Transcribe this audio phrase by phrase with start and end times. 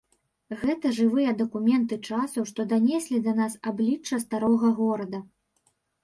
[0.59, 5.19] Гэта жывыя дакументы часу, што данеслі да нас аблічча старога горада.